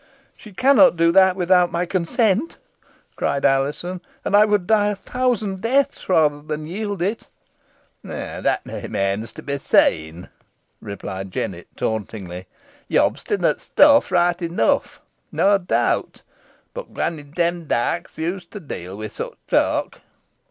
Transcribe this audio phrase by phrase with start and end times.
[0.35, 2.57] "She cannot do that without my consent,"
[3.15, 7.27] cried Alizon, "and I would die a thousand deaths rather than yield it."
[8.03, 10.29] "That remains to be seen,"
[10.81, 12.47] replied Jennet, tauntingly.
[12.87, 13.69] "Yo 're obstinate
[14.41, 15.01] enuff,
[15.31, 16.23] nah doubt.
[16.73, 20.01] Boh Granny Demdike is used to deal wi' sich folk."